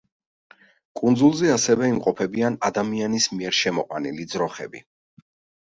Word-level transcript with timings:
კუნძულზე 1.01 1.51
ასევე 1.57 1.91
იმყოფებიან 1.95 2.57
ადამიანის 2.71 3.29
მიერ 3.37 3.57
შემოყვანილი 3.61 4.27
ძროხები. 4.35 4.83